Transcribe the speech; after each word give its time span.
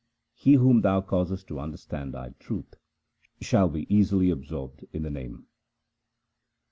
He 0.33 0.53
whom 0.53 0.81
Thou 0.81 1.01
causest 1.01 1.45
to 1.49 1.59
understand 1.59 2.15
Thy 2.15 2.29
truth, 2.39 2.73
shall 3.39 3.69
be 3.69 3.85
easily 3.87 4.31
absorbed 4.31 4.83
in 4.91 5.03
the 5.03 5.11
Name. 5.11 5.45